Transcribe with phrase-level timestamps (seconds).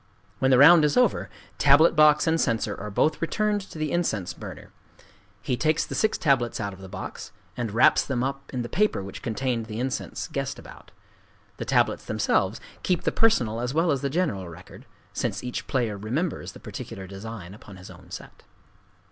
[0.39, 1.29] When the round is over,
[1.59, 4.71] tablet box and censer are both returned to the incense burner.
[5.43, 8.67] He takes the six tablets out of the box, and wraps them up in the
[8.67, 10.89] paper which contained the incense guessed about.
[11.57, 16.53] The tablets themselves keep the personal as well as the general record,—since each player remembers
[16.53, 18.41] the particular design upon his own set.